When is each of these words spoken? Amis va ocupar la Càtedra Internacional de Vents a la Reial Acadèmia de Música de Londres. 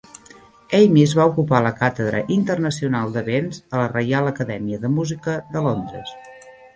Amis 0.77 1.11
va 1.17 1.25
ocupar 1.31 1.57
la 1.65 1.71
Càtedra 1.81 2.21
Internacional 2.35 3.13
de 3.17 3.23
Vents 3.27 3.59
a 3.75 3.81
la 3.83 3.91
Reial 3.91 4.31
Acadèmia 4.31 4.81
de 4.87 4.91
Música 4.95 5.37
de 5.57 5.63
Londres. 5.67 6.15